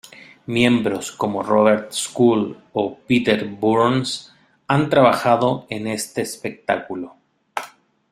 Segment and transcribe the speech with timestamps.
[0.47, 4.33] Miembros como Robert Scull o Peter Burns,
[4.67, 7.17] han trabajado en este espectáculo.